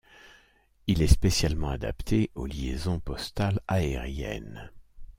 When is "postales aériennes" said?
2.99-4.71